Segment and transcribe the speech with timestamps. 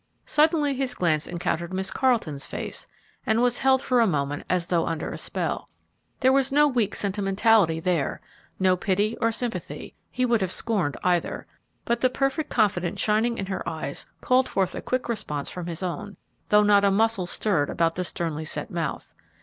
[0.25, 2.87] Suddenly his glance encountered Miss Carleton's face
[3.23, 5.69] and was held for a moment as though under a spell.
[6.21, 8.19] There was no weak sentimentality there,
[8.59, 11.45] no pity or sympathy, he would have scorned either,
[11.85, 15.83] but the perfect confidence shining in her eyes called forth a quick response from his
[15.83, 16.17] own,
[16.49, 19.13] though not a muscle stirred about the sternly set mouth.